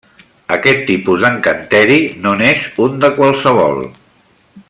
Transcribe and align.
Aquest 0.53 0.79
tipus 0.87 1.25
d'encanteri, 1.25 1.99
no 2.25 2.33
n’és 2.41 2.65
un 2.87 2.99
de 3.05 3.13
qualsevol. 3.19 3.79